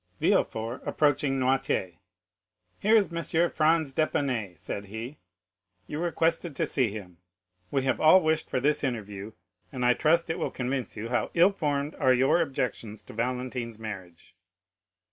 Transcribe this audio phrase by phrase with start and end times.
[0.19, 1.97] Villefort, approached Noirtier.
[2.79, 3.51] "Here is M.
[3.51, 5.19] Franz d'Épinay," said he;
[5.85, 7.19] "you requested to see him.
[7.69, 9.33] We have all wished for this interview,
[9.71, 13.77] and I trust it will convince you how ill formed are your objections to Valentine's
[13.77, 14.33] marriage."